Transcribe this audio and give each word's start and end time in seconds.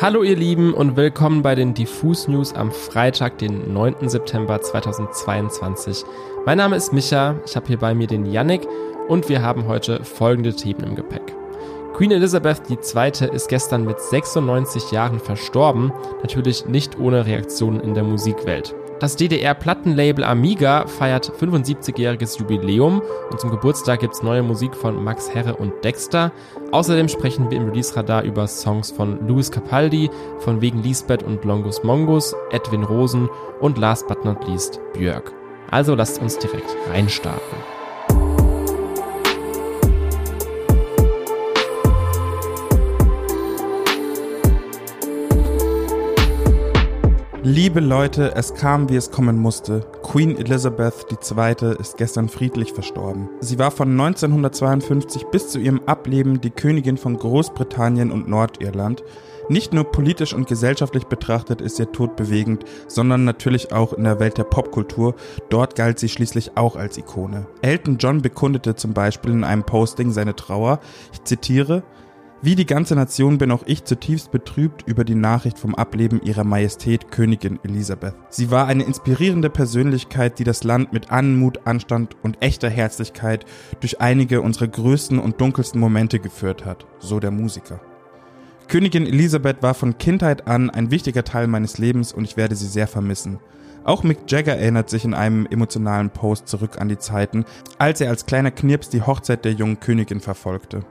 Hallo 0.00 0.24
ihr 0.24 0.34
Lieben 0.34 0.74
und 0.74 0.96
willkommen 0.96 1.42
bei 1.42 1.54
den 1.54 1.72
Diffus 1.72 2.26
News 2.26 2.52
am 2.52 2.72
Freitag, 2.72 3.38
den 3.38 3.72
9. 3.72 4.08
September 4.08 4.60
2022. 4.60 6.02
Mein 6.44 6.58
Name 6.58 6.74
ist 6.74 6.92
Micha, 6.92 7.36
ich 7.46 7.54
habe 7.54 7.68
hier 7.68 7.78
bei 7.78 7.94
mir 7.94 8.08
den 8.08 8.26
Yannick 8.26 8.66
und 9.06 9.28
wir 9.28 9.40
haben 9.40 9.68
heute 9.68 10.02
folgende 10.02 10.52
Themen 10.52 10.82
im 10.82 10.96
Gepäck. 10.96 11.22
Queen 11.94 12.10
Elizabeth 12.10 12.62
II. 12.68 13.28
ist 13.32 13.48
gestern 13.48 13.84
mit 13.84 14.00
96 14.00 14.90
Jahren 14.90 15.20
verstorben, 15.20 15.92
natürlich 16.22 16.66
nicht 16.66 16.98
ohne 16.98 17.24
Reaktionen 17.24 17.78
in 17.78 17.94
der 17.94 18.02
Musikwelt. 18.02 18.74
Das 19.00 19.16
DDR-Plattenlabel 19.16 20.24
Amiga 20.24 20.86
feiert 20.86 21.30
75-jähriges 21.40 22.38
Jubiläum 22.38 23.02
und 23.30 23.40
zum 23.40 23.50
Geburtstag 23.50 24.00
gibt's 24.00 24.22
neue 24.22 24.42
Musik 24.42 24.74
von 24.76 25.02
Max 25.02 25.34
Herre 25.34 25.56
und 25.56 25.72
Dexter. 25.84 26.30
Außerdem 26.70 27.08
sprechen 27.08 27.50
wir 27.50 27.58
im 27.58 27.68
Release-Radar 27.68 28.22
über 28.22 28.46
Songs 28.46 28.92
von 28.92 29.26
Louis 29.26 29.50
Capaldi, 29.50 30.10
von 30.38 30.60
Wegen 30.60 30.82
Lisbeth 30.82 31.24
und 31.24 31.44
Longus 31.44 31.82
Mongus, 31.82 32.34
Edwin 32.50 32.84
Rosen 32.84 33.28
und 33.60 33.78
last 33.78 34.06
but 34.06 34.24
not 34.24 34.46
least 34.46 34.80
Björk. 34.92 35.32
Also 35.70 35.94
lasst 35.96 36.22
uns 36.22 36.38
direkt 36.38 36.76
reinstarten. 36.88 37.83
Liebe 47.46 47.80
Leute, 47.80 48.34
es 48.36 48.54
kam, 48.54 48.88
wie 48.88 48.96
es 48.96 49.10
kommen 49.10 49.36
musste. 49.36 49.80
Queen 50.02 50.38
Elizabeth 50.38 51.04
II. 51.10 51.76
ist 51.78 51.98
gestern 51.98 52.30
friedlich 52.30 52.72
verstorben. 52.72 53.28
Sie 53.40 53.58
war 53.58 53.70
von 53.70 53.90
1952 53.90 55.26
bis 55.26 55.50
zu 55.50 55.58
ihrem 55.58 55.82
Ableben 55.84 56.40
die 56.40 56.48
Königin 56.48 56.96
von 56.96 57.18
Großbritannien 57.18 58.10
und 58.10 58.30
Nordirland. 58.30 59.04
Nicht 59.50 59.74
nur 59.74 59.84
politisch 59.84 60.32
und 60.32 60.48
gesellschaftlich 60.48 61.04
betrachtet 61.04 61.60
ist 61.60 61.78
ihr 61.78 61.92
Tod 61.92 62.16
bewegend, 62.16 62.64
sondern 62.88 63.24
natürlich 63.24 63.72
auch 63.74 63.92
in 63.92 64.04
der 64.04 64.20
Welt 64.20 64.38
der 64.38 64.44
Popkultur. 64.44 65.14
Dort 65.50 65.76
galt 65.76 65.98
sie 65.98 66.08
schließlich 66.08 66.56
auch 66.56 66.76
als 66.76 66.96
Ikone. 66.96 67.46
Elton 67.60 67.98
John 67.98 68.22
bekundete 68.22 68.74
zum 68.74 68.94
Beispiel 68.94 69.32
in 69.32 69.44
einem 69.44 69.64
Posting 69.64 70.12
seine 70.12 70.34
Trauer. 70.34 70.80
Ich 71.12 71.24
zitiere, 71.24 71.82
wie 72.44 72.56
die 72.56 72.66
ganze 72.66 72.94
Nation 72.94 73.38
bin 73.38 73.50
auch 73.50 73.62
ich 73.64 73.84
zutiefst 73.84 74.30
betrübt 74.30 74.82
über 74.86 75.04
die 75.04 75.14
Nachricht 75.14 75.58
vom 75.58 75.74
Ableben 75.74 76.20
ihrer 76.22 76.44
Majestät 76.44 77.10
Königin 77.10 77.58
Elisabeth. 77.62 78.14
Sie 78.28 78.50
war 78.50 78.66
eine 78.66 78.82
inspirierende 78.82 79.48
Persönlichkeit, 79.48 80.38
die 80.38 80.44
das 80.44 80.62
Land 80.62 80.92
mit 80.92 81.10
Anmut, 81.10 81.66
Anstand 81.66 82.16
und 82.22 82.42
echter 82.42 82.68
Herzlichkeit 82.68 83.46
durch 83.80 84.02
einige 84.02 84.42
unserer 84.42 84.68
größten 84.68 85.18
und 85.18 85.40
dunkelsten 85.40 85.80
Momente 85.80 86.18
geführt 86.18 86.66
hat, 86.66 86.86
so 86.98 87.18
der 87.18 87.30
Musiker. 87.30 87.80
Königin 88.68 89.06
Elisabeth 89.06 89.62
war 89.62 89.72
von 89.72 89.96
Kindheit 89.96 90.46
an 90.46 90.68
ein 90.68 90.90
wichtiger 90.90 91.24
Teil 91.24 91.46
meines 91.46 91.78
Lebens 91.78 92.12
und 92.12 92.24
ich 92.24 92.36
werde 92.36 92.56
sie 92.56 92.68
sehr 92.68 92.88
vermissen. 92.88 93.38
Auch 93.84 94.02
Mick 94.02 94.30
Jagger 94.30 94.56
erinnert 94.56 94.90
sich 94.90 95.06
in 95.06 95.14
einem 95.14 95.46
emotionalen 95.46 96.10
Post 96.10 96.48
zurück 96.48 96.78
an 96.78 96.90
die 96.90 96.98
Zeiten, 96.98 97.46
als 97.78 98.02
er 98.02 98.10
als 98.10 98.26
kleiner 98.26 98.50
Knirps 98.50 98.90
die 98.90 99.02
Hochzeit 99.02 99.46
der 99.46 99.52
jungen 99.52 99.80
Königin 99.80 100.20
verfolgte. 100.20 100.84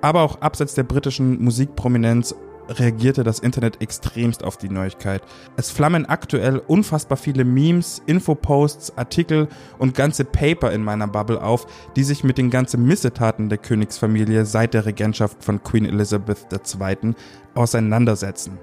Aber 0.00 0.22
auch 0.22 0.40
abseits 0.40 0.74
der 0.74 0.84
britischen 0.84 1.42
Musikprominenz 1.42 2.34
reagierte 2.68 3.24
das 3.24 3.38
Internet 3.38 3.80
extremst 3.80 4.44
auf 4.44 4.56
die 4.56 4.68
Neuigkeit. 4.68 5.22
Es 5.56 5.70
flammen 5.70 6.06
aktuell 6.06 6.58
unfassbar 6.58 7.16
viele 7.16 7.44
Memes, 7.44 8.02
Infoposts, 8.06 8.96
Artikel 8.96 9.48
und 9.78 9.94
ganze 9.94 10.24
Paper 10.24 10.72
in 10.72 10.82
meiner 10.82 11.06
Bubble 11.06 11.42
auf, 11.42 11.66
die 11.94 12.04
sich 12.04 12.24
mit 12.24 12.38
den 12.38 12.50
ganzen 12.50 12.84
Missetaten 12.84 13.48
der 13.48 13.58
Königsfamilie 13.58 14.44
seit 14.44 14.74
der 14.74 14.86
Regentschaft 14.86 15.42
von 15.44 15.62
Queen 15.62 15.86
Elizabeth 15.86 16.46
II. 16.52 17.14
auseinandersetzen. 17.54 18.58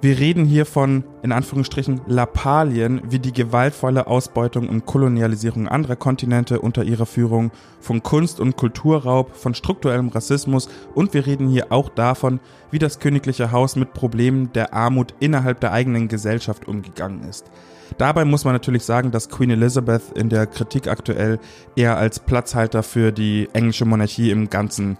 Wir 0.00 0.20
reden 0.20 0.44
hier 0.44 0.64
von, 0.64 1.02
in 1.24 1.32
Anführungsstrichen, 1.32 2.02
Lappalien, 2.06 3.00
wie 3.10 3.18
die 3.18 3.32
gewaltvolle 3.32 4.06
Ausbeutung 4.06 4.68
und 4.68 4.86
Kolonialisierung 4.86 5.66
anderer 5.66 5.96
Kontinente 5.96 6.60
unter 6.60 6.84
ihrer 6.84 7.04
Führung, 7.04 7.50
von 7.80 8.04
Kunst- 8.04 8.38
und 8.38 8.56
Kulturraub, 8.56 9.34
von 9.34 9.54
strukturellem 9.54 10.10
Rassismus 10.10 10.68
und 10.94 11.14
wir 11.14 11.26
reden 11.26 11.48
hier 11.48 11.72
auch 11.72 11.88
davon, 11.88 12.38
wie 12.70 12.78
das 12.78 13.00
königliche 13.00 13.50
Haus 13.50 13.74
mit 13.74 13.92
Problemen 13.92 14.52
der 14.52 14.72
Armut 14.72 15.14
innerhalb 15.18 15.58
der 15.58 15.72
eigenen 15.72 16.06
Gesellschaft 16.06 16.68
umgegangen 16.68 17.28
ist. 17.28 17.50
Dabei 17.96 18.24
muss 18.24 18.44
man 18.44 18.54
natürlich 18.54 18.84
sagen, 18.84 19.10
dass 19.10 19.28
Queen 19.28 19.50
Elizabeth 19.50 20.16
in 20.16 20.28
der 20.28 20.46
Kritik 20.46 20.86
aktuell 20.86 21.40
eher 21.74 21.96
als 21.96 22.20
Platzhalter 22.20 22.84
für 22.84 23.10
die 23.10 23.48
englische 23.52 23.84
Monarchie 23.84 24.30
im 24.30 24.48
Ganzen 24.48 24.96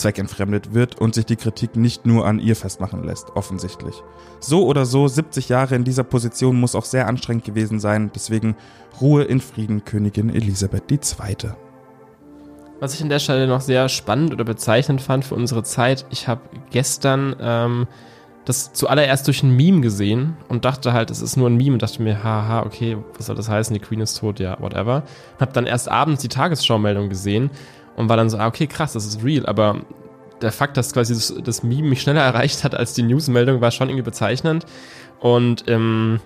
zweckentfremdet 0.00 0.74
wird 0.74 1.00
und 1.00 1.14
sich 1.14 1.26
die 1.26 1.36
Kritik 1.36 1.76
nicht 1.76 2.06
nur 2.06 2.26
an 2.26 2.38
ihr 2.38 2.56
festmachen 2.56 3.04
lässt, 3.04 3.36
offensichtlich. 3.36 4.02
So 4.40 4.66
oder 4.66 4.86
so, 4.86 5.06
70 5.06 5.48
Jahre 5.48 5.76
in 5.76 5.84
dieser 5.84 6.04
Position 6.04 6.58
muss 6.58 6.74
auch 6.74 6.84
sehr 6.84 7.06
anstrengend 7.06 7.44
gewesen 7.44 7.78
sein, 7.78 8.10
deswegen 8.14 8.56
Ruhe 9.00 9.24
in 9.24 9.40
Frieden, 9.40 9.84
Königin 9.84 10.34
Elisabeth 10.34 10.90
II. 10.90 11.52
Was 12.80 12.94
ich 12.94 13.02
an 13.02 13.10
der 13.10 13.18
Stelle 13.18 13.46
noch 13.46 13.60
sehr 13.60 13.88
spannend 13.90 14.32
oder 14.32 14.44
bezeichnend 14.44 15.02
fand 15.02 15.24
für 15.24 15.34
unsere 15.34 15.62
Zeit, 15.62 16.06
ich 16.10 16.28
habe 16.28 16.40
gestern 16.70 17.36
ähm, 17.38 17.86
das 18.46 18.72
zuallererst 18.72 19.26
durch 19.26 19.42
ein 19.42 19.54
Meme 19.54 19.80
gesehen 19.80 20.36
und 20.48 20.64
dachte 20.64 20.92
halt, 20.92 21.10
es 21.10 21.20
ist 21.20 21.36
nur 21.36 21.48
ein 21.48 21.56
Meme 21.56 21.74
und 21.74 21.82
dachte 21.82 22.02
mir, 22.02 22.24
haha, 22.24 22.62
okay, 22.62 22.96
was 23.16 23.26
soll 23.26 23.36
das 23.36 23.48
heißen, 23.48 23.74
die 23.74 23.80
Queen 23.80 24.00
ist 24.00 24.18
tot, 24.18 24.40
ja, 24.40 24.56
whatever. 24.60 25.02
Hab 25.38 25.52
dann 25.52 25.66
erst 25.66 25.90
abends 25.90 26.22
die 26.22 26.28
Tagesschau-Meldung 26.28 27.10
gesehen 27.10 27.50
und 28.00 28.08
war 28.08 28.16
dann 28.16 28.30
so, 28.30 28.38
ah, 28.38 28.46
okay, 28.46 28.66
krass, 28.66 28.94
das 28.94 29.06
ist 29.06 29.22
real, 29.24 29.46
aber 29.46 29.80
der 30.42 30.52
Fakt, 30.52 30.76
dass 30.76 30.92
quasi 30.92 31.14
das, 31.14 31.34
das 31.44 31.62
Meme 31.62 31.88
mich 31.88 32.02
schneller 32.02 32.22
erreicht 32.24 32.64
hat 32.64 32.74
als 32.74 32.94
die 32.94 33.02
Newsmeldung, 33.02 33.60
war 33.60 33.70
schon 33.70 33.88
irgendwie 33.88 34.04
bezeichnend. 34.04 34.66
Und 35.20 35.64
ähm, 35.68 36.20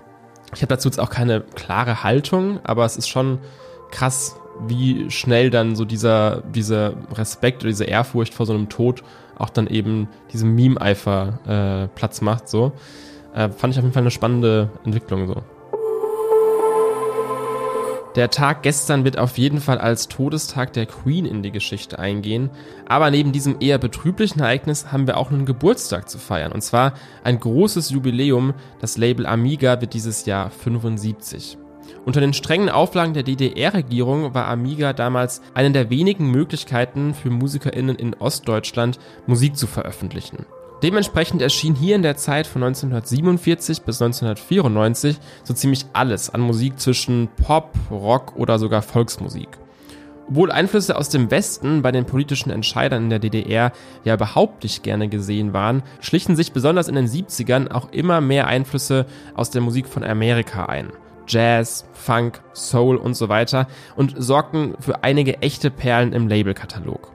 ich 0.55 0.63
habe 0.63 0.69
dazu 0.69 0.89
jetzt 0.89 1.01
auch 1.01 1.11
keine 1.11 1.41
klare 1.41 2.03
Haltung, 2.05 2.61
aber 2.65 2.85
es 2.85 2.97
ist 2.97 3.09
schon 3.09 3.39
krass, 3.91 4.37
wie 4.67 5.11
schnell 5.11 5.51
dann 5.51 5.75
so 5.75 5.85
dieser, 5.85 6.43
dieser 6.43 6.95
Respekt 7.13 7.63
oder 7.63 7.71
diese 7.71 7.85
Ehrfurcht 7.85 8.35
vor 8.35 8.47
so 8.47 8.55
einem 8.55 8.69
Tod 8.69 9.03
auch 9.37 9.51
dann 9.51 9.67
eben 9.67 10.09
diesem 10.33 10.55
Meme-Eifer 10.55 11.89
äh, 11.89 11.89
Platz 11.97 12.21
macht. 12.21 12.49
So. 12.49 12.73
Äh, 13.35 13.49
fand 13.51 13.73
ich 13.73 13.79
auf 13.79 13.85
jeden 13.85 13.93
Fall 13.93 14.05
eine 14.05 14.13
spannende 14.13 14.71
Entwicklung 14.85 15.27
so. 15.27 15.43
Der 18.15 18.31
Tag 18.31 18.63
gestern 18.63 19.03
wird 19.05 19.19
auf 19.19 19.39
jeden 19.39 19.61
Fall 19.61 19.79
als 19.79 20.07
Todestag 20.07 20.73
der 20.73 20.87
Queen 20.87 21.27
in 21.27 21.43
die 21.43 21.51
Geschichte 21.51 21.99
eingehen. 21.99 22.51
Aber 22.87 23.11
neben 23.11 23.33
diesem 23.33 23.57
eher 23.59 23.79
betrüblichen 23.79 24.41
Ereignis 24.41 24.93
haben 24.93 25.09
wir 25.09 25.17
auch 25.17 25.33
einen 25.33 25.47
Geburtstag 25.47 26.09
zu 26.09 26.19
feiern. 26.19 26.53
Und 26.53 26.63
zwar 26.63 26.95
ein 27.25 27.41
großes 27.41 27.91
Jubiläum. 27.91 28.55
Das 28.81 28.97
Label 28.97 29.27
Amiga 29.27 29.81
wird 29.81 29.95
dieses 29.95 30.27
Jahr 30.27 30.51
75. 30.51 31.59
Unter 32.05 32.21
den 32.21 32.35
strengen 32.35 32.69
Auflagen 32.69 33.15
der 33.15 33.25
DDR-Regierung 33.25 34.33
war 34.33 34.47
Amiga 34.47 34.93
damals 34.93 35.43
eine 35.55 35.73
der 35.73 35.91
wenigen 35.91 36.31
Möglichkeiten 36.31 37.15
für 37.15 37.31
MusikerInnen 37.31 37.97
in 37.97 38.15
Ostdeutschland 38.15 39.01
Musik 39.27 39.57
zu 39.57 39.67
veröffentlichen. 39.67 40.47
Dementsprechend 40.83 41.41
erschien 41.41 41.75
hier 41.75 41.97
in 41.97 42.03
der 42.03 42.17
Zeit 42.17 42.47
von 42.47 42.63
1947 42.63 43.83
bis 43.83 44.03
1994 44.03 45.19
so 45.43 45.55
ziemlich 45.55 45.87
alles 45.93 46.31
an 46.31 46.41
Musik 46.41 46.79
zwischen 46.79 47.29
Pop, 47.43 47.71
Rock 47.91 48.37
oder 48.37 48.59
sogar 48.59 48.83
Volksmusik. 48.83 49.49
Obwohl 50.29 50.51
Einflüsse 50.51 50.97
aus 50.97 51.11
dem 51.11 51.31
Westen 51.31 51.83
bei 51.83 51.93
den 51.93 52.07
politischen 52.07 52.51
Entscheidern 52.51 53.05
in 53.05 53.11
der 53.11 53.19
DDR 53.19 53.73
ja 54.05 54.15
überhaupt 54.15 54.63
nicht 54.63 54.83
gerne 54.83 55.09
gesehen 55.09 55.53
waren, 55.53 55.83
schlichen 56.01 56.35
sich 56.35 56.53
besonders 56.53 56.89
in 56.89 56.95
den 56.95 57.07
70ern 57.07 57.71
auch 57.71 57.93
immer 57.93 58.21
mehr 58.21 58.47
Einflüsse 58.47 59.07
aus 59.35 59.51
der 59.51 59.61
Musik 59.61 59.87
von 59.87 60.03
Amerika 60.03 60.67
ein. 60.67 60.93
Jazz, 61.27 61.87
Funk, 61.93 62.43
Soul 62.53 62.97
und 62.97 63.15
so 63.15 63.29
weiter 63.29 63.67
und 63.97 64.15
sorgten 64.17 64.75
für 64.81 65.05
einige 65.05 65.41
echte 65.41 65.71
Perlen 65.71 66.13
im 66.13 66.29
Labelkatalog. 66.29 67.14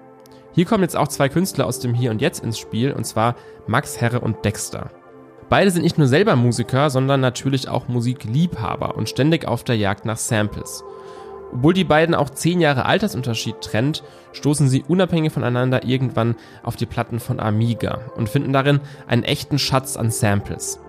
Hier 0.59 0.65
kommen 0.65 0.83
jetzt 0.83 0.97
auch 0.97 1.07
zwei 1.07 1.29
Künstler 1.29 1.65
aus 1.67 1.79
dem 1.79 1.93
Hier 1.93 2.11
und 2.11 2.21
Jetzt 2.21 2.43
ins 2.43 2.59
Spiel, 2.59 2.91
und 2.91 3.05
zwar 3.05 3.37
Max 3.65 4.01
Herre 4.01 4.19
und 4.19 4.43
Dexter. 4.43 4.91
Beide 5.47 5.71
sind 5.71 5.83
nicht 5.83 5.97
nur 5.97 6.07
selber 6.07 6.35
Musiker, 6.35 6.89
sondern 6.89 7.21
natürlich 7.21 7.69
auch 7.69 7.87
Musikliebhaber 7.87 8.97
und 8.97 9.07
ständig 9.07 9.47
auf 9.47 9.63
der 9.63 9.77
Jagd 9.77 10.03
nach 10.03 10.17
Samples. 10.17 10.83
Obwohl 11.53 11.73
die 11.73 11.85
beiden 11.85 12.13
auch 12.13 12.29
10 12.29 12.59
Jahre 12.59 12.83
Altersunterschied 12.83 13.61
trennt, 13.61 14.03
stoßen 14.33 14.67
sie 14.67 14.83
unabhängig 14.85 15.31
voneinander 15.31 15.85
irgendwann 15.85 16.35
auf 16.61 16.75
die 16.75 16.85
Platten 16.85 17.21
von 17.21 17.39
Amiga 17.39 18.01
und 18.17 18.27
finden 18.27 18.51
darin 18.51 18.81
einen 19.07 19.23
echten 19.23 19.59
Schatz 19.59 19.95
an 19.95 20.11
Samples. 20.11 20.81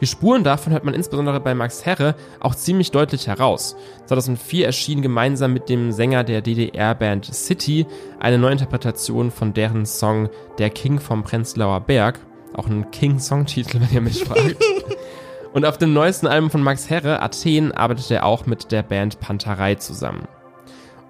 Die 0.00 0.06
Spuren 0.06 0.44
davon 0.44 0.72
hört 0.72 0.84
man 0.84 0.94
insbesondere 0.94 1.40
bei 1.40 1.54
Max 1.54 1.84
Herre 1.84 2.14
auch 2.40 2.54
ziemlich 2.54 2.90
deutlich 2.90 3.26
heraus. 3.26 3.76
2004 4.06 4.66
erschien 4.66 5.02
gemeinsam 5.02 5.52
mit 5.52 5.68
dem 5.68 5.90
Sänger 5.92 6.24
der 6.24 6.40
DDR-Band 6.40 7.26
City 7.34 7.86
eine 8.20 8.38
Neuinterpretation 8.38 9.30
von 9.30 9.54
deren 9.54 9.86
Song 9.86 10.28
Der 10.58 10.70
King 10.70 11.00
vom 11.00 11.24
Prenzlauer 11.24 11.80
Berg. 11.80 12.20
Auch 12.54 12.66
ein 12.66 12.90
King-Songtitel, 12.90 13.80
wenn 13.80 13.92
ihr 13.92 14.00
mich 14.00 14.24
fragt. 14.24 14.56
Und 15.52 15.64
auf 15.64 15.78
dem 15.78 15.92
neuesten 15.92 16.26
Album 16.26 16.50
von 16.50 16.62
Max 16.62 16.90
Herre, 16.90 17.22
Athen, 17.22 17.72
arbeitet 17.72 18.10
er 18.10 18.24
auch 18.24 18.46
mit 18.46 18.70
der 18.70 18.82
Band 18.82 19.18
Panterei 19.18 19.74
zusammen. 19.76 20.28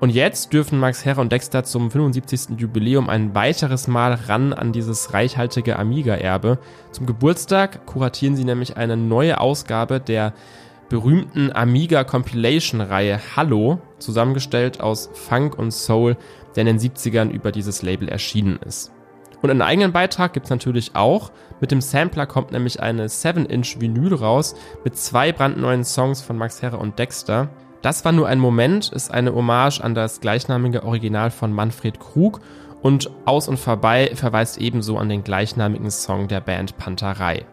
Und 0.01 0.11
jetzt 0.11 0.53
dürfen 0.53 0.79
Max 0.79 1.05
Herre 1.05 1.21
und 1.21 1.33
Dexter 1.33 1.65
zum 1.65 1.91
75. 1.91 2.59
Jubiläum 2.61 3.09
ein 3.09 3.35
weiteres 3.35 3.89
Mal 3.89 4.15
ran 4.15 4.53
an 4.53 4.73
dieses 4.73 5.13
reichhaltige 5.13 5.77
Amiga-Erbe. 5.77 6.59
Zum 6.93 7.07
Geburtstag 7.07 7.85
kuratieren 7.85 8.37
sie 8.37 8.45
nämlich 8.45 8.77
eine 8.77 8.97
neue 8.97 9.41
Ausgabe 9.41 9.99
der 9.99 10.35
berühmten 10.89 11.53
Amiga 11.53 12.05
Compilation 12.05 12.81
Reihe 12.81 13.21
Hallo, 13.35 13.81
zusammengestellt 13.99 14.81
aus 14.81 15.11
Funk 15.15 15.59
und 15.59 15.73
Soul, 15.73 16.17
der 16.55 16.67
in 16.67 16.79
den 16.79 16.79
70ern 16.79 17.31
über 17.31 17.51
dieses 17.51 17.83
Label 17.83 18.09
erschienen 18.09 18.61
ist. 18.65 18.93
Und 19.43 19.51
einen 19.51 19.63
eigenen 19.63 19.93
Beitrag 19.93 20.33
gibt's 20.33 20.51
natürlich 20.51 20.95
auch. 20.95 21.33
Mit 21.61 21.73
dem 21.73 21.81
Sampler 21.81 22.27
kommt 22.27 22.53
nämlich 22.53 22.81
eine 22.81 23.09
7-Inch 23.09 23.81
Vinyl 23.81 24.15
raus 24.15 24.55
mit 24.85 24.97
zwei 24.97 25.33
brandneuen 25.33 25.85
Songs 25.85 26.23
von 26.23 26.37
Max 26.37 26.63
Herre 26.63 26.79
und 26.79 26.99
Dexter. 26.99 27.49
Das 27.83 28.05
war 28.05 28.13
nur 28.13 28.27
ein 28.27 28.41
Moment, 28.41 28.93
ist 28.93 29.13
eine 29.13 29.35
Hommage 29.35 29.81
an 29.81 29.95
das 29.95 30.21
gleichnamige 30.21 30.83
Original 30.83 31.31
von 31.31 31.53
Manfred 31.53 32.01
Krug 32.01 32.41
und 32.83 33.11
Aus 33.25 33.49
und 33.49 33.59
Vorbei 33.59 34.11
verweist 34.15 34.59
ebenso 34.59 34.99
an 34.99 35.09
den 35.09 35.25
gleichnamigen 35.25 35.91
Song 35.91 36.29
der 36.29 36.41
Band 36.41 36.77
Panterei. 36.77 37.47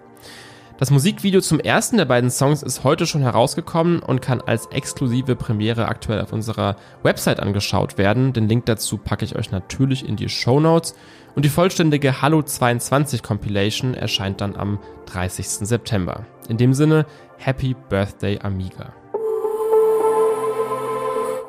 Das 0.78 0.92
Musikvideo 0.92 1.40
zum 1.40 1.62
ersten 1.62 1.96
der 1.96 2.06
beiden 2.06 2.30
Songs 2.30 2.62
ist 2.62 2.84
heute 2.84 3.06
schon 3.06 3.22
herausgekommen 3.22 4.00
und 4.00 4.22
kann 4.22 4.42
als 4.42 4.66
exklusive 4.68 5.38
Premiere 5.38 5.88
aktuell 5.88 6.20
auf 6.20 6.34
unserer 6.34 6.76
Website 7.02 7.40
angeschaut 7.40 7.98
werden. 7.98 8.34
Den 8.34 8.50
Link 8.50 8.66
dazu 8.66 8.98
packe 8.98 9.24
ich 9.24 9.38
euch 9.38 9.52
natürlich 9.52 10.08
in 10.08 10.18
die 10.18 10.28
Show 10.28 10.60
Notes. 10.60 10.94
Und 11.34 11.46
die 11.46 11.50
vollständige 11.50 12.22
Hallo 12.22 12.42
22 12.42 13.24
Compilation 13.24 13.94
erscheint 13.94 14.42
dann 14.42 14.58
am 14.58 14.80
30. 15.06 15.48
September. 15.48 16.26
In 16.50 16.58
dem 16.58 16.74
Sinne, 16.74 17.06
Happy 17.38 17.74
Birthday 17.90 18.40
Amiga. 18.42 18.94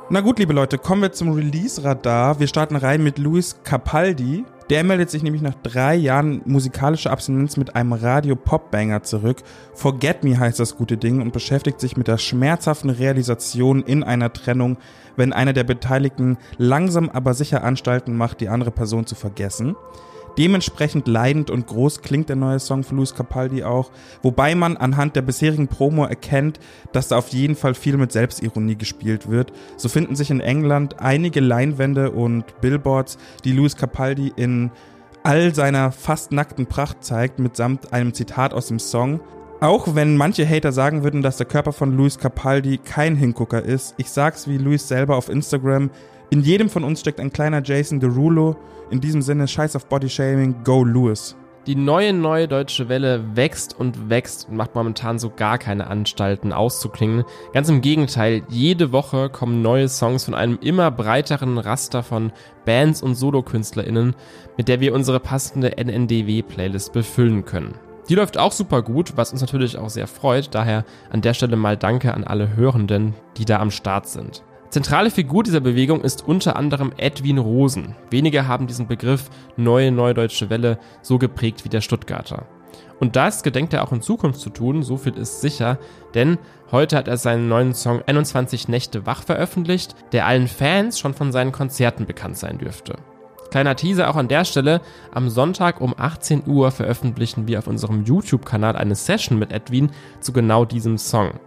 Na 0.08 0.20
gut, 0.20 0.38
liebe 0.38 0.53
Leute, 0.53 0.79
kommen 0.79 1.03
wir 1.03 1.11
zum 1.11 1.32
Release-Radar. 1.32 2.38
Wir 2.38 2.47
starten 2.47 2.76
rein 2.76 3.03
mit 3.03 3.19
Luis 3.19 3.56
Capaldi. 3.64 4.44
Der 4.70 4.85
meldet 4.85 5.11
sich 5.11 5.25
nämlich 5.25 5.43
nach 5.43 5.56
drei 5.64 5.97
Jahren 5.97 6.43
musikalischer 6.44 7.11
Abstinenz 7.11 7.56
mit 7.56 7.75
einem 7.75 7.93
Radio-Pop-Banger 7.93 9.03
zurück. 9.03 9.38
Forget 9.75 10.23
Me 10.23 10.38
heißt 10.38 10.61
das 10.61 10.76
gute 10.76 10.97
Ding 10.97 11.20
und 11.20 11.32
beschäftigt 11.32 11.81
sich 11.81 11.97
mit 11.97 12.06
der 12.06 12.19
schmerzhaften 12.19 12.91
Realisation 12.91 13.82
in 13.82 14.05
einer 14.05 14.32
Trennung, 14.32 14.76
wenn 15.17 15.32
einer 15.32 15.53
der 15.53 15.64
Beteiligten 15.64 16.38
langsam 16.56 17.08
aber 17.08 17.35
sicher 17.35 17.64
Anstalten 17.64 18.17
macht, 18.17 18.41
die 18.41 18.49
andere 18.49 18.70
Person 18.70 19.06
zu 19.06 19.17
vergessen. 19.17 19.75
Dementsprechend 20.38 21.09
leidend 21.09 21.50
und 21.50 21.67
groß 21.67 22.03
klingt 22.03 22.29
der 22.29 22.37
neue 22.37 22.59
Song 22.59 22.83
von 22.83 22.99
Luis 22.99 23.15
Capaldi 23.15 23.65
auch, 23.65 23.91
wobei 24.23 24.55
man 24.55 24.77
anhand 24.77 25.17
der 25.17 25.23
bisherigen 25.23 25.69
Promo 25.69 26.05
erkennt, 26.05 26.61
dass 26.93 27.09
da 27.09 27.17
auf 27.17 27.29
jeden 27.29 27.56
Fall 27.56 27.75
viel 27.75 27.97
mit 27.97 28.12
Selbstironie 28.12 28.77
gespielt 28.77 29.31
wird. 29.31 29.53
So 29.77 29.88
finden 29.88 30.15
sich 30.15 30.31
in 30.31 30.41
England 30.41 31.00
einige 31.00 31.41
Leinwände 31.41 32.11
und 32.11 32.61
Billboards, 32.61 33.19
die 33.44 33.53
Luis 33.53 33.77
Capaldi 33.77 34.33
in 34.37 34.71
all 35.23 35.55
seiner 35.55 35.91
fast 35.91 36.33
nackten 36.33 36.67
Pracht 36.67 37.03
zeigt, 37.03 37.39
mitsamt 37.39 37.93
einem 37.93 38.15
Zitat 38.15 38.55
aus 38.55 38.69
dem 38.69 38.79
Song. 38.79 39.21
Auch 39.61 39.94
wenn 39.94 40.17
manche 40.17 40.47
Hater 40.47 40.71
sagen 40.71 41.03
würden, 41.03 41.23
dass 41.23 41.39
der 41.39 41.47
Körper 41.47 41.73
von 41.73 41.97
Luis 41.97 42.19
Capaldi 42.19 42.79
kein 42.79 43.17
Hingucker 43.17 43.62
ist, 43.62 43.94
ich 43.97 44.11
sag's 44.11 44.47
wie 44.47 44.59
Luis 44.59 44.87
selber 44.87 45.17
auf 45.17 45.31
Instagram, 45.31 45.91
in 46.31 46.43
jedem 46.43 46.69
von 46.69 46.84
uns 46.84 47.00
steckt 47.00 47.20
ein 47.20 47.32
kleiner 47.32 47.62
Jason 47.62 48.00
Derulo. 48.00 48.56
In 48.90 49.00
diesem 49.00 49.23
Sinne, 49.23 49.46
scheiß 49.46 49.76
auf 49.76 49.87
Bodyshaming, 49.87 50.64
go 50.64 50.82
Lewis. 50.82 51.37
Die 51.67 51.75
neue, 51.75 52.12
neue 52.12 52.46
deutsche 52.46 52.88
Welle 52.88 53.25
wächst 53.34 53.78
und 53.78 54.08
wächst 54.08 54.49
und 54.49 54.56
macht 54.56 54.76
momentan 54.76 55.19
so 55.19 55.31
gar 55.31 55.58
keine 55.58 55.88
Anstalten 55.88 56.52
auszuklingen. 56.52 57.25
Ganz 57.52 57.69
im 57.69 57.81
Gegenteil, 57.81 58.43
jede 58.49 58.93
Woche 58.93 59.31
kommen 59.31 59.62
neue 59.62 59.88
Songs 59.88 60.25
von 60.25 60.34
einem 60.34 60.58
immer 60.61 60.93
breiteren 60.93 61.58
Raster 61.58 62.05
von 62.05 62.31
Bands 62.64 63.02
und 63.02 63.17
SolokünstlerInnen, 63.17 64.14
mit 64.56 64.69
der 64.69 64.79
wir 64.81 64.94
unsere 64.94 65.19
passende 65.19 65.76
NNDW-Playlist 65.76 66.93
befüllen 66.93 67.44
können. 67.44 67.75
Die 68.08 68.14
läuft 68.14 68.38
auch 68.38 68.52
super 68.52 68.82
gut, 68.82 69.17
was 69.17 69.32
uns 69.32 69.40
natürlich 69.40 69.76
auch 69.76 69.90
sehr 69.90 70.06
freut. 70.06 70.55
Daher 70.55 70.84
an 71.11 71.20
der 71.20 71.34
Stelle 71.34 71.56
mal 71.56 71.76
Danke 71.76 72.14
an 72.14 72.22
alle 72.22 72.55
Hörenden, 72.55 73.14
die 73.37 73.44
da 73.44 73.58
am 73.58 73.72
Start 73.72 74.06
sind. 74.06 74.44
Zentrale 74.71 75.11
Figur 75.11 75.43
dieser 75.43 75.61
Bewegung 75.61 76.03
ist 76.03 76.27
unter 76.27 76.57
anderem 76.57 76.93
Edwin 76.97 77.39
Rosen. 77.39 77.95
Wenige 78.11 78.49
haben 78.49 78.67
diesen 78.67 78.89
Begriff 78.89 79.31
neue 79.57 79.93
neudeutsche 79.93 80.51
Welle 80.51 80.79
so 81.03 81.19
geprägt 81.19 81.65
wie 81.65 81.69
der 81.69 81.81
Stuttgarter. 81.81 82.47
Und 82.99 83.15
das 83.15 83.43
gedenkt 83.43 83.75
er 83.75 83.85
auch 83.85 83.93
in 83.93 84.03
Zukunft 84.03 84.41
zu 84.41 84.51
tun, 84.51 84.83
so 84.83 84.97
viel 84.97 85.17
ist 85.17 85.41
sicher, 85.41 85.79
denn 86.15 86.39
heute 86.73 86.97
hat 86.97 87.09
er 87.09 87.17
seinen 87.17 87.49
neuen 87.49 87.75
Song 87.75 88.03
21 88.07 88.69
Nächte 88.69 89.07
wach 89.07 89.23
veröffentlicht, 89.23 89.95
der 90.13 90.27
allen 90.27 90.49
Fans 90.49 90.99
schon 90.99 91.15
von 91.15 91.31
seinen 91.31 91.53
Konzerten 91.53 92.07
bekannt 92.07 92.39
sein 92.39 92.59
dürfte. 92.59 92.97
Kleiner 93.51 93.77
Teaser 93.77 94.11
auch 94.11 94.17
an 94.17 94.29
der 94.29 94.45
Stelle, 94.45 94.81
am 95.13 95.29
Sonntag 95.29 95.81
um 95.81 95.95
18 95.97 96.47
Uhr 96.47 96.71
veröffentlichen 96.73 97.47
wir 97.47 97.61
auf 97.61 97.69
unserem 97.69 98.05
YouTube-Kanal 98.05 98.77
eine 98.77 98.95
Session 98.95 99.39
mit 99.39 99.53
Edwin 99.53 99.91
zu 100.21 100.33
genau 100.33 100.65
diesem 100.65 100.99
Song. 100.99 101.39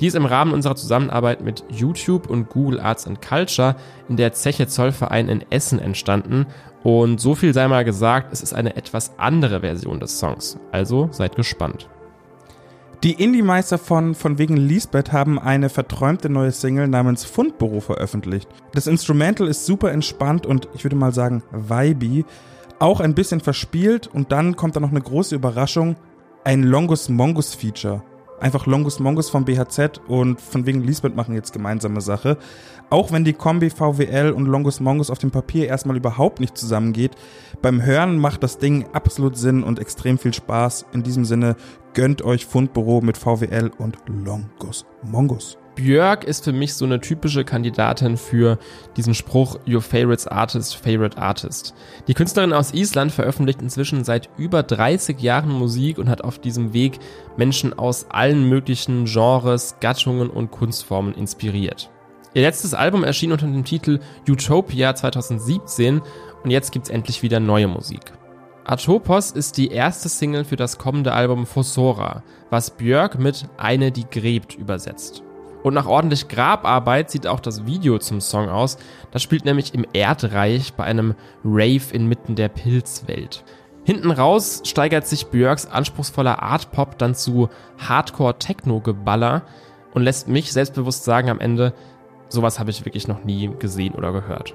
Die 0.00 0.06
ist 0.06 0.16
im 0.16 0.26
Rahmen 0.26 0.52
unserer 0.52 0.76
Zusammenarbeit 0.76 1.42
mit 1.42 1.64
YouTube 1.68 2.28
und 2.28 2.48
Google 2.48 2.80
Arts 2.80 3.06
and 3.06 3.22
Culture 3.22 3.76
in 4.08 4.16
der 4.16 4.32
Zeche 4.32 4.66
Zollverein 4.66 5.28
in 5.28 5.44
Essen 5.50 5.78
entstanden. 5.78 6.46
Und 6.82 7.20
so 7.20 7.34
viel 7.34 7.54
sei 7.54 7.68
mal 7.68 7.84
gesagt, 7.84 8.32
es 8.32 8.42
ist 8.42 8.54
eine 8.54 8.76
etwas 8.76 9.12
andere 9.18 9.60
Version 9.60 10.00
des 10.00 10.18
Songs. 10.18 10.58
Also 10.72 11.08
seid 11.12 11.36
gespannt. 11.36 11.88
Die 13.04 13.12
Indie-Meister 13.12 13.78
von 13.78 14.14
Von 14.14 14.38
wegen 14.38 14.56
Lisbeth 14.56 15.12
haben 15.12 15.38
eine 15.38 15.68
verträumte 15.68 16.30
neue 16.30 16.52
Single 16.52 16.88
namens 16.88 17.24
Fundbüro 17.24 17.80
veröffentlicht. 17.80 18.48
Das 18.72 18.86
Instrumental 18.86 19.46
ist 19.46 19.66
super 19.66 19.92
entspannt 19.92 20.46
und 20.46 20.68
ich 20.74 20.84
würde 20.84 20.96
mal 20.96 21.12
sagen 21.12 21.42
vibey, 21.52 22.24
auch 22.78 23.00
ein 23.00 23.14
bisschen 23.14 23.40
verspielt 23.40 24.06
und 24.06 24.32
dann 24.32 24.56
kommt 24.56 24.74
da 24.74 24.80
noch 24.80 24.90
eine 24.90 25.02
große 25.02 25.34
Überraschung, 25.34 25.96
ein 26.44 26.62
Longus 26.62 27.08
Mongus 27.08 27.54
Feature 27.54 28.02
einfach 28.40 28.66
Longus 28.66 29.00
Mongus 29.00 29.30
vom 29.30 29.44
BHZ 29.44 30.00
und 30.08 30.40
von 30.40 30.66
wegen 30.66 30.82
Lisbeth 30.82 31.16
machen 31.16 31.34
jetzt 31.34 31.52
gemeinsame 31.52 32.00
Sache. 32.00 32.36
Auch 32.90 33.12
wenn 33.12 33.24
die 33.24 33.32
Kombi 33.32 33.70
VWL 33.70 34.30
und 34.30 34.46
Longus 34.46 34.80
Mongus 34.80 35.10
auf 35.10 35.18
dem 35.18 35.30
Papier 35.30 35.66
erstmal 35.66 35.96
überhaupt 35.96 36.40
nicht 36.40 36.56
zusammengeht, 36.56 37.12
beim 37.62 37.82
Hören 37.82 38.18
macht 38.18 38.42
das 38.42 38.58
Ding 38.58 38.86
absolut 38.92 39.36
Sinn 39.36 39.62
und 39.62 39.78
extrem 39.78 40.18
viel 40.18 40.34
Spaß. 40.34 40.86
In 40.92 41.02
diesem 41.02 41.24
Sinne 41.24 41.56
gönnt 41.94 42.22
euch 42.22 42.46
Fundbüro 42.46 43.00
mit 43.00 43.16
VWL 43.16 43.70
und 43.78 43.98
Longus 44.06 44.86
Mongus. 45.02 45.58
Björk 45.74 46.24
ist 46.24 46.44
für 46.44 46.52
mich 46.52 46.74
so 46.74 46.84
eine 46.84 47.00
typische 47.00 47.44
Kandidatin 47.44 48.16
für 48.16 48.58
diesen 48.96 49.14
Spruch 49.14 49.58
Your 49.66 49.80
favorite 49.80 50.30
artist, 50.30 50.76
favorite 50.76 51.18
artist. 51.18 51.74
Die 52.06 52.14
Künstlerin 52.14 52.52
aus 52.52 52.72
Island 52.72 53.12
veröffentlicht 53.12 53.60
inzwischen 53.60 54.04
seit 54.04 54.28
über 54.36 54.62
30 54.62 55.20
Jahren 55.20 55.50
Musik 55.50 55.98
und 55.98 56.08
hat 56.08 56.22
auf 56.22 56.38
diesem 56.38 56.72
Weg 56.72 57.00
Menschen 57.36 57.76
aus 57.76 58.06
allen 58.10 58.48
möglichen 58.48 59.06
Genres, 59.06 59.76
Gattungen 59.80 60.30
und 60.30 60.50
Kunstformen 60.50 61.14
inspiriert. 61.14 61.90
Ihr 62.34 62.42
letztes 62.42 62.74
Album 62.74 63.04
erschien 63.04 63.32
unter 63.32 63.46
dem 63.46 63.64
Titel 63.64 64.00
Utopia 64.28 64.94
2017 64.94 66.02
und 66.42 66.50
jetzt 66.50 66.72
gibt's 66.72 66.90
endlich 66.90 67.22
wieder 67.22 67.40
neue 67.40 67.68
Musik. 67.68 68.12
Atopos 68.64 69.30
ist 69.30 69.58
die 69.58 69.68
erste 69.68 70.08
Single 70.08 70.44
für 70.44 70.56
das 70.56 70.78
kommende 70.78 71.12
Album 71.12 71.46
Fossora, 71.46 72.22
was 72.50 72.70
Björk 72.70 73.18
mit 73.18 73.46
Eine, 73.58 73.92
die 73.92 74.08
gräbt 74.08 74.54
übersetzt. 74.54 75.22
Und 75.64 75.72
nach 75.72 75.86
ordentlich 75.86 76.28
Grabarbeit 76.28 77.10
sieht 77.10 77.26
auch 77.26 77.40
das 77.40 77.64
Video 77.64 77.98
zum 77.98 78.20
Song 78.20 78.50
aus. 78.50 78.76
Das 79.12 79.22
spielt 79.22 79.46
nämlich 79.46 79.72
im 79.72 79.86
Erdreich 79.94 80.74
bei 80.74 80.84
einem 80.84 81.14
Rave 81.42 81.90
inmitten 81.90 82.36
der 82.36 82.50
Pilzwelt. 82.50 83.44
Hinten 83.82 84.10
raus 84.10 84.60
steigert 84.66 85.06
sich 85.06 85.28
Björks 85.28 85.64
anspruchsvoller 85.64 86.42
Art-Pop 86.42 86.98
dann 86.98 87.14
zu 87.14 87.48
Hardcore-Techno-Geballer 87.78 89.40
und 89.94 90.02
lässt 90.02 90.28
mich 90.28 90.52
selbstbewusst 90.52 91.04
sagen 91.04 91.30
am 91.30 91.40
Ende, 91.40 91.72
sowas 92.28 92.58
habe 92.58 92.70
ich 92.70 92.84
wirklich 92.84 93.08
noch 93.08 93.24
nie 93.24 93.50
gesehen 93.58 93.94
oder 93.94 94.12
gehört. 94.12 94.54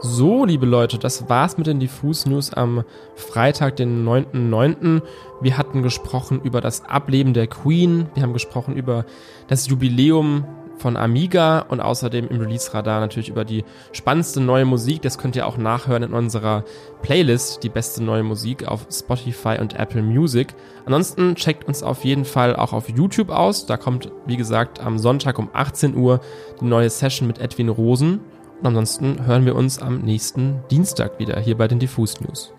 So, 0.00 0.44
liebe 0.44 0.64
Leute, 0.64 0.96
das 0.96 1.28
war's 1.28 1.58
mit 1.58 1.66
den 1.66 1.80
Diffus 1.80 2.24
News 2.24 2.52
am 2.52 2.84
Freitag, 3.16 3.74
den 3.76 4.06
9.9. 4.06 5.02
Wir 5.40 5.58
hatten 5.58 5.82
gesprochen 5.82 6.40
über 6.44 6.60
das 6.60 6.84
Ableben 6.84 7.34
der 7.34 7.48
Queen, 7.48 8.06
wir 8.14 8.22
haben 8.22 8.32
gesprochen 8.32 8.76
über 8.76 9.04
das 9.48 9.66
Jubiläum 9.66 10.44
von 10.76 10.96
Amiga 10.96 11.66
und 11.68 11.80
außerdem 11.80 12.28
im 12.28 12.40
Release-Radar 12.40 13.00
natürlich 13.00 13.28
über 13.28 13.44
die 13.44 13.64
spannendste 13.90 14.40
neue 14.40 14.64
Musik. 14.64 15.02
Das 15.02 15.18
könnt 15.18 15.34
ihr 15.34 15.48
auch 15.48 15.56
nachhören 15.56 16.04
in 16.04 16.12
unserer 16.12 16.62
Playlist, 17.02 17.64
die 17.64 17.68
beste 17.68 18.00
neue 18.00 18.22
Musik 18.22 18.68
auf 18.68 18.86
Spotify 18.92 19.56
und 19.60 19.74
Apple 19.74 20.02
Music. 20.02 20.54
Ansonsten 20.86 21.34
checkt 21.34 21.64
uns 21.66 21.82
auf 21.82 22.04
jeden 22.04 22.24
Fall 22.24 22.54
auch 22.54 22.72
auf 22.72 22.88
YouTube 22.88 23.30
aus. 23.30 23.66
Da 23.66 23.76
kommt, 23.76 24.12
wie 24.26 24.36
gesagt, 24.36 24.78
am 24.78 24.96
Sonntag 24.96 25.40
um 25.40 25.50
18 25.52 25.96
Uhr 25.96 26.20
die 26.60 26.66
neue 26.66 26.88
Session 26.88 27.26
mit 27.26 27.40
Edwin 27.40 27.68
Rosen. 27.68 28.20
Ansonsten 28.62 29.26
hören 29.26 29.44
wir 29.44 29.54
uns 29.54 29.78
am 29.78 30.00
nächsten 30.00 30.62
Dienstag 30.70 31.18
wieder 31.18 31.38
hier 31.40 31.56
bei 31.56 31.68
den 31.68 31.78
Diffus 31.78 32.20
News. 32.20 32.52